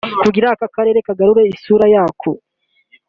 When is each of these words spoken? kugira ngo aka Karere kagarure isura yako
kugira 0.23 0.47
ngo 0.49 0.55
aka 0.57 0.67
Karere 0.75 0.99
kagarure 1.07 1.41
isura 1.53 1.85
yako 1.95 2.29